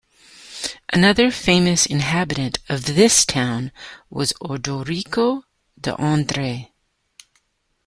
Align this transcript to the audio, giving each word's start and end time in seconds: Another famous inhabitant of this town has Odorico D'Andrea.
Another 0.91 1.29
famous 1.29 1.85
inhabitant 1.85 2.57
of 2.67 2.85
this 2.85 3.23
town 3.23 3.71
has 4.11 4.33
Odorico 4.41 5.43
D'Andrea. 5.79 6.71